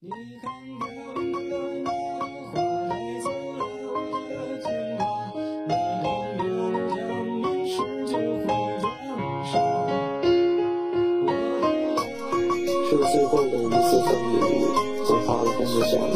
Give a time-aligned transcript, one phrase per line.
[0.00, 0.46] 你看
[0.78, 1.90] 漂亮的那
[2.52, 2.54] 花
[2.88, 3.58] 带走了
[4.62, 4.64] 牵
[4.96, 5.02] 挂，
[5.66, 6.06] 你的
[6.38, 6.46] 脸
[6.94, 6.96] 将
[7.40, 7.74] 满世
[8.06, 8.46] 界会
[8.78, 8.86] 转
[9.44, 9.50] 傻。
[12.88, 14.32] 是最后的一次分离，
[15.04, 16.14] 在发了疯的夏日。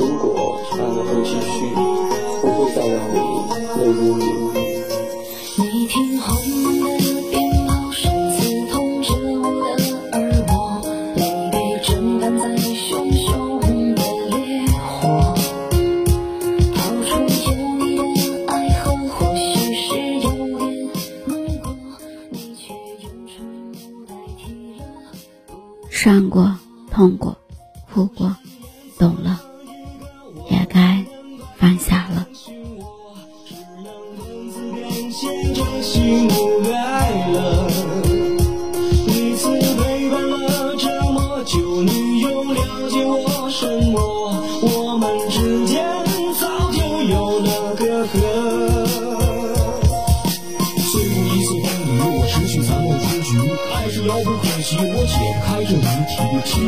[0.00, 0.24] 如果
[0.72, 1.54] 爱能继续，
[26.04, 26.54] 伤过，
[26.90, 27.34] 痛过，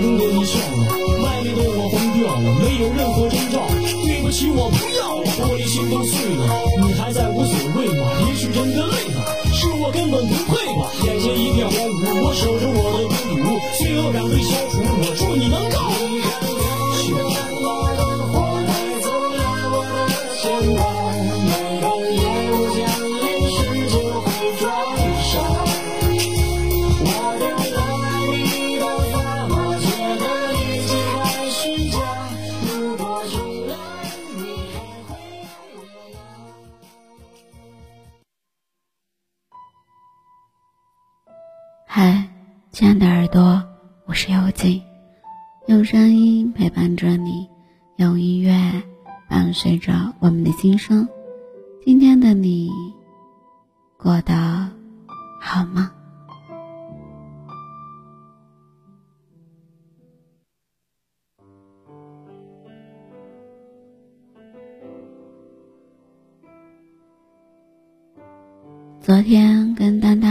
[0.07, 0.13] 题。
[0.13, 0.87] 其中的你笑了，
[1.25, 3.67] 外面的我疯掉了，没有任何征兆。
[4.07, 6.47] 对不起，我不要了，玻璃心都碎了，
[6.87, 8.07] 你还在无所谓吗？
[8.29, 10.93] 也许真的累了，是我根本不配吧。
[11.05, 15.77] 眼前一片荒芜，我守着我的孤独，罪恶感被消除，我祝你能够。
[41.99, 42.23] 嗨，
[42.73, 43.67] 亲爱的耳朵，
[44.05, 44.83] 我是幽静，
[45.67, 47.49] 用声音陪伴着你，
[47.97, 48.53] 用音乐
[49.31, 51.09] 伴随着我们的心声。
[51.87, 52.71] 今天的你
[53.97, 54.35] 过得
[55.41, 55.91] 好吗？
[69.01, 70.26] 昨天跟丹丹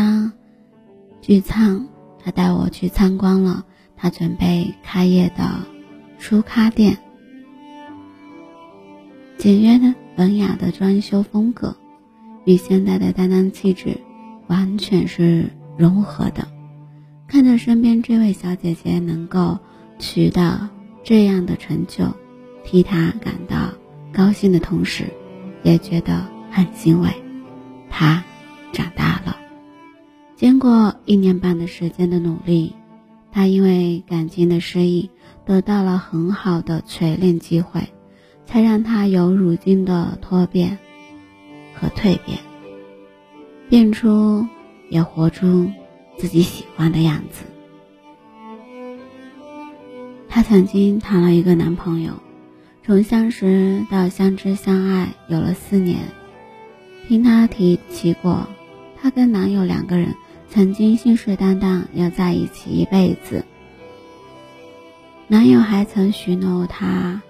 [1.25, 1.87] 聚餐，
[2.23, 3.65] 他带我去参观了
[3.97, 5.59] 他准备开业的
[6.19, 6.99] 书咖店。
[9.35, 11.75] 简约的、文雅的装修风格，
[12.43, 13.99] 与现代的担当气质
[14.45, 16.47] 完全是融合的。
[17.27, 19.57] 看着身边这位小姐姐能够
[19.97, 20.69] 取得
[21.03, 22.05] 这样的成就，
[22.63, 23.73] 替她感到
[24.13, 25.05] 高兴的同时，
[25.63, 27.09] 也觉得很欣慰。
[27.89, 28.23] 她
[28.71, 29.34] 长大了。
[30.37, 32.73] 经过一年半的时间的努力，
[33.31, 35.09] 他因为感情的失意
[35.45, 37.87] 得到了很好的锤炼机会，
[38.45, 40.77] 才让他有如今的脱变
[41.73, 42.37] 和蜕变，
[43.69, 44.45] 变出
[44.89, 45.71] 也活出
[46.17, 47.45] 自己喜欢的样子。
[50.27, 52.11] 她曾经谈了一个男朋友，
[52.85, 55.99] 从相识到相知相爱有了四年，
[57.07, 58.45] 听她提起过，
[59.01, 60.13] 她跟男友两个人。
[60.55, 63.43] 曾经信誓旦旦要在一起一辈子，
[65.27, 67.21] 男友还曾许诺她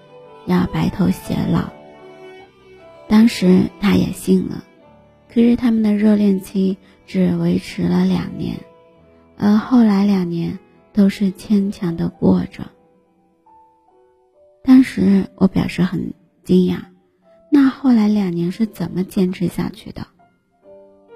[0.46, 1.72] 要白头偕老。
[3.08, 4.62] 当时她也信了，
[5.28, 8.60] 可是他们的热恋期只维持了两年，
[9.36, 10.56] 而后来两年
[10.92, 12.70] 都是牵强的过着。
[14.62, 16.78] 当时我表示很惊讶，
[17.50, 20.06] 那后来两年是怎么坚持下去的？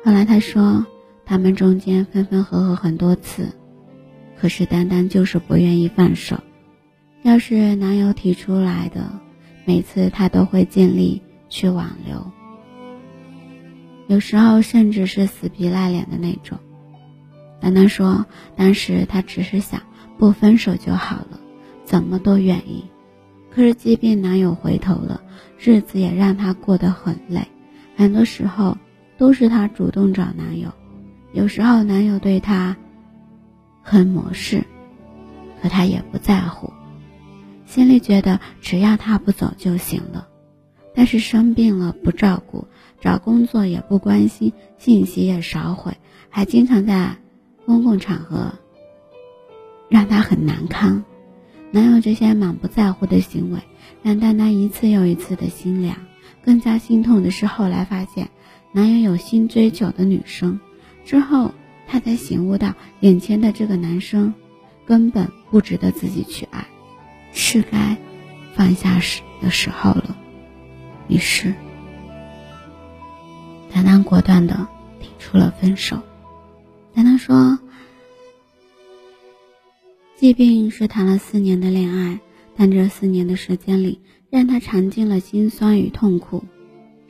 [0.04, 0.84] 后来他说。
[1.30, 3.52] 他们中间分分合合很多次，
[4.36, 6.36] 可是丹丹就是不愿意放手。
[7.22, 9.12] 要是男友提出来的，
[9.64, 12.32] 每次她都会尽力去挽留，
[14.08, 16.58] 有时候甚至是死皮赖脸的那种。
[17.60, 18.26] 丹丹说，
[18.56, 19.80] 当时她只是想
[20.18, 21.38] 不分手就好了，
[21.84, 22.84] 怎么都愿意。
[23.54, 25.22] 可是即便男友回头了，
[25.60, 27.46] 日子也让她过得很累，
[27.94, 28.76] 很多时候
[29.16, 30.72] 都是她主动找男友。
[31.32, 32.76] 有时候男友对她
[33.82, 34.64] 很模式，
[35.62, 36.72] 可她也不在乎，
[37.66, 40.26] 心里觉得只要他不走就行了。
[40.92, 42.66] 但是生病了不照顾，
[43.00, 45.96] 找工作也不关心，信息也少回，
[46.28, 47.16] 还经常在
[47.64, 48.54] 公共场合
[49.88, 51.04] 让她很难堪。
[51.70, 53.60] 男友这些满不在乎的行为，
[54.02, 55.96] 让丹丹一次又一次的心凉。
[56.42, 58.28] 更加心痛的是，后来发现
[58.72, 60.58] 男友有新追求的女生。
[61.04, 61.52] 之后，
[61.86, 64.32] 她才醒悟到，眼前的这个男生
[64.84, 66.66] 根本不值得自己去爱。
[67.32, 67.96] 是该
[68.54, 70.16] 放下时的时候了。
[71.08, 71.54] 于是，
[73.72, 74.66] 丹丹果断的
[75.00, 76.00] 提出了分手。
[76.92, 77.58] 丹丹说，
[80.16, 82.18] 即便是谈了四年的恋爱，
[82.56, 86.44] 但这四年的时间里，让他尝尽了辛酸与痛苦。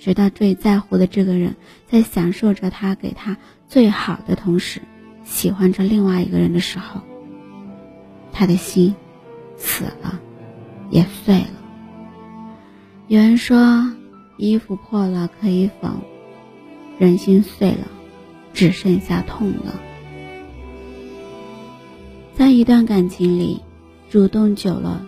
[0.01, 1.57] 直到最在乎的这个人，
[1.87, 3.37] 在享受着他给他
[3.69, 4.81] 最好的同时，
[5.25, 7.03] 喜欢着另外一个人的时候，
[8.33, 8.95] 他的心
[9.59, 10.19] 死了，
[10.91, 11.51] 也碎了。
[13.09, 13.93] 有人说，
[14.39, 16.01] 衣服破了可以缝，
[16.99, 17.87] 人心碎了，
[18.55, 19.79] 只剩下痛了。
[22.35, 23.61] 在一段感情里，
[24.09, 25.07] 主动久了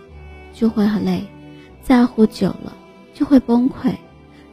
[0.53, 1.23] 就会很累，
[1.81, 2.77] 在乎久了
[3.15, 3.91] 就会崩溃。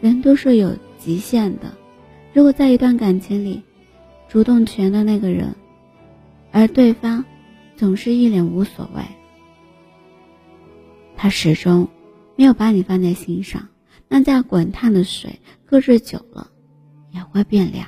[0.01, 1.77] 人都是有极限的，
[2.33, 3.63] 如果在一段感情里，
[4.29, 5.55] 主动权的那个人，
[6.53, 7.25] 而对方
[7.77, 9.03] 总是一脸无所谓，
[11.17, 11.89] 他始终
[12.37, 13.69] 没有把你放在心上，
[14.09, 16.51] 那在滚烫的水搁置久了
[17.13, 17.87] 也会变凉，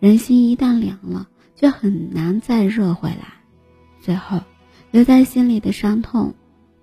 [0.00, 3.34] 人心一旦凉了，就很难再热回来，
[4.00, 4.40] 最后
[4.90, 6.34] 留在心里的伤痛，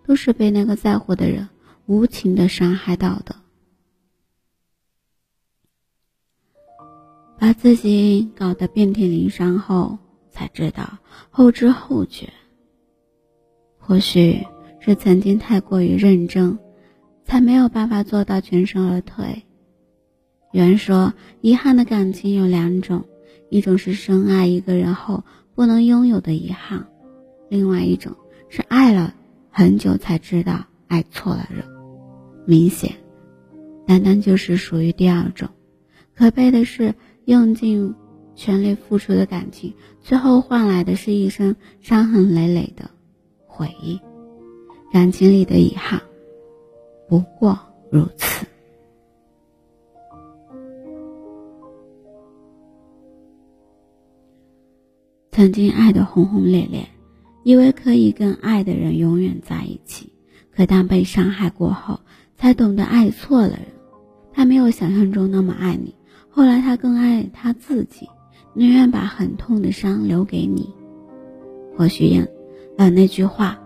[0.05, 1.49] 都是被那个在乎的人
[1.85, 3.35] 无情的伤害到的。
[7.43, 9.97] 把自己搞得遍体鳞伤后，
[10.31, 10.99] 才知道
[11.29, 12.29] 后知后觉。
[13.77, 14.47] 或许
[14.79, 16.57] 是曾经太过于认真，
[17.25, 19.43] 才没有办法做到全身而退。
[20.53, 23.03] 有人说，遗憾的感情有两种，
[23.49, 26.87] 一种是深爱一个人后不能拥有的遗憾，
[27.49, 28.15] 另外一种
[28.47, 29.13] 是爱了
[29.49, 31.65] 很久才知道爱错了人。
[32.45, 32.93] 明显，
[33.85, 35.49] 单单就是属于第二种。
[36.15, 36.95] 可悲的是。
[37.25, 37.93] 用尽
[38.35, 42.89] 全力付出的感情，最后换来的是一生伤痕累累的
[43.45, 43.99] 回忆。
[44.91, 46.01] 感情里的遗憾，
[47.07, 47.57] 不过
[47.89, 48.45] 如此。
[55.31, 56.87] 曾经爱的轰轰烈烈，
[57.43, 60.13] 以为可以跟爱的人永远在一起，
[60.51, 61.99] 可当被伤害过后，
[62.35, 63.59] 才懂得爱错了人。
[64.31, 65.95] 他没有想象中那么爱你。
[66.35, 68.09] 后来他更爱他自己，
[68.55, 70.73] 宁愿把很痛的伤留给你。
[71.77, 72.27] 或许应
[72.75, 73.59] 了那句话：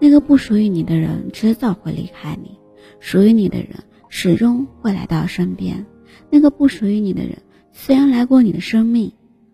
[0.00, 2.50] 那个不属于你的人，迟早会离开你；
[2.98, 3.76] 属于你的人，
[4.08, 5.86] 始终会来到身边。
[6.30, 7.38] 那个不属于你的人，
[7.70, 9.12] 虽然来过你的生命，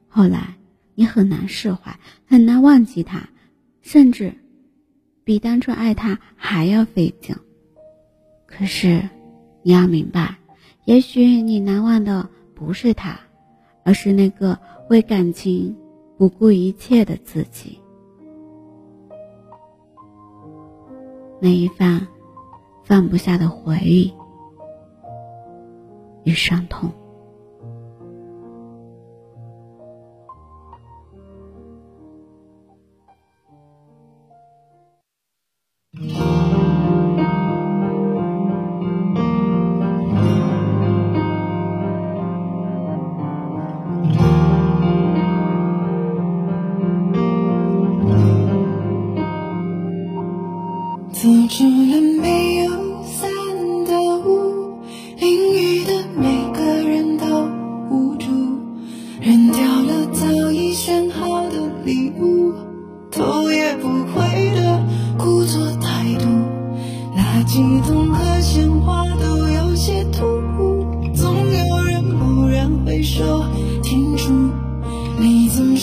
[0.09, 0.55] 后来
[0.95, 3.29] 你很难释怀，很难忘记他，
[3.83, 4.33] 甚至
[5.25, 7.37] 比当初爱他还要费劲。
[8.47, 9.03] 可是，
[9.63, 10.39] 你要明白。
[10.85, 13.19] 也许你难忘的不是他，
[13.85, 14.59] 而是那个
[14.91, 15.75] 为感情
[16.19, 17.79] 不顾一切的自己。
[21.41, 22.07] 那一番
[22.85, 24.13] 放不下的回忆
[26.25, 26.91] 与伤痛。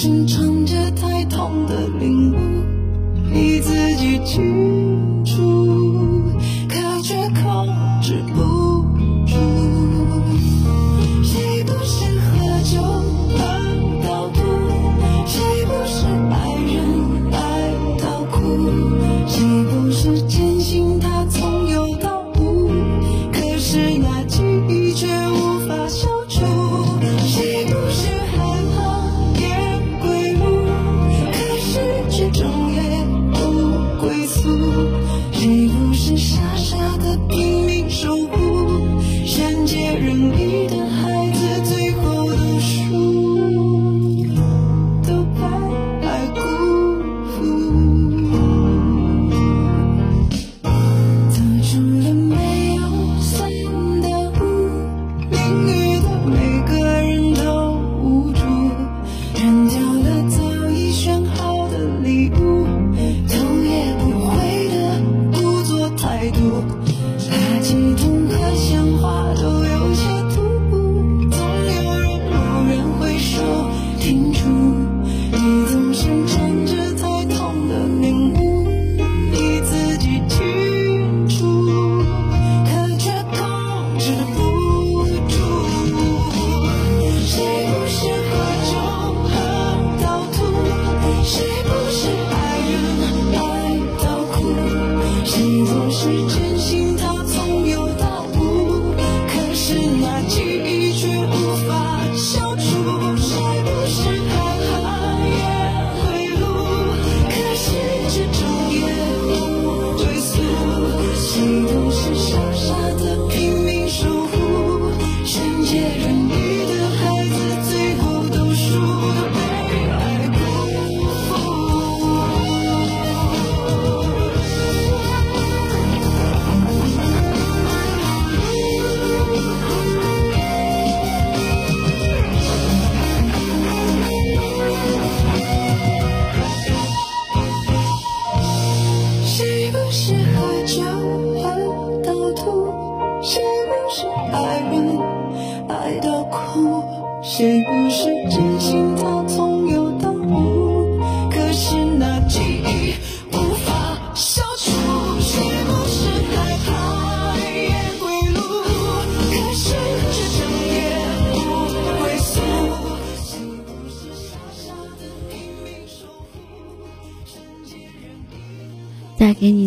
[0.02, 2.36] 珍藏着太痛的领悟，
[3.32, 4.91] 你自己去。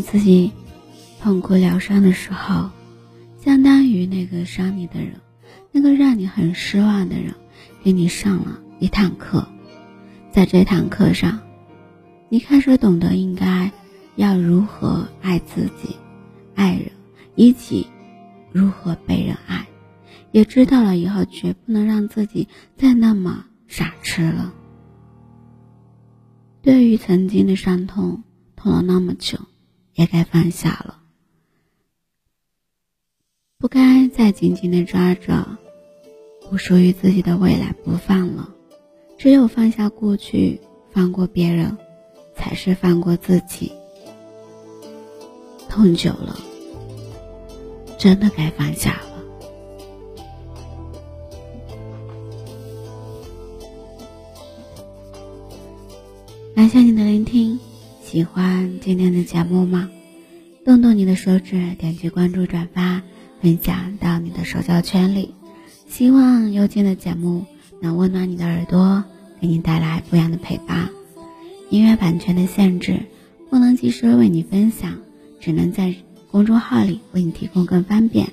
[0.04, 0.52] 自己
[1.20, 2.70] 痛苦疗伤的时候，
[3.40, 5.20] 相当于那个伤你的人，
[5.72, 7.34] 那个让你很失望的人，
[7.82, 9.48] 给你上了一堂课。
[10.30, 11.40] 在这堂课上，
[12.28, 13.72] 你开始懂得应该
[14.16, 15.96] 要如何爱自己、
[16.54, 16.92] 爱人，
[17.34, 17.86] 以及
[18.52, 19.66] 如何被人爱，
[20.32, 22.46] 也知道了以后绝不能让自己
[22.76, 24.52] 再那么傻痴了。
[26.62, 28.22] 对于曾经的伤痛，
[28.54, 29.38] 痛了那么久，
[29.94, 31.02] 也该放下了，
[33.58, 35.58] 不该再紧紧的抓着
[36.50, 38.50] 不属于自己的未来不放了。
[39.16, 40.60] 只有放下过去，
[40.90, 41.78] 放过别人，
[42.34, 43.72] 才是放过自己。
[45.68, 46.38] 痛久了，
[47.98, 49.04] 真的该放下了。
[56.54, 57.58] 感谢你的聆听，
[58.14, 59.90] 喜欢今天的节目吗？
[60.64, 63.02] 动动你的手指，点击关注、转发、
[63.40, 65.34] 分享到你的社交圈里。
[65.88, 67.44] 希望有劲的节目
[67.80, 69.02] 能温暖你的耳朵，
[69.40, 70.90] 给你带来不一样的陪伴。
[71.70, 73.00] 音乐版权的限制，
[73.50, 74.98] 不能及时为你分享，
[75.40, 75.92] 只能在
[76.30, 78.28] 公众号里为你提供更方便。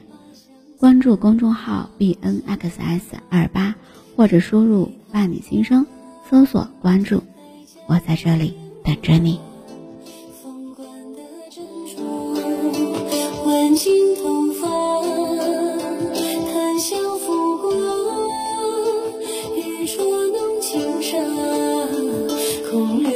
[0.78, 3.74] 关注公众号 b n x s 二八，
[4.16, 5.88] 或者输入“伴你心声”，
[6.30, 7.24] 搜索关注。
[7.88, 9.40] 我在这里等着你。
[13.84, 14.68] 心头发，
[16.54, 17.74] 檀香拂过，
[19.56, 21.18] 玉镯弄轻纱，
[22.70, 23.11] 空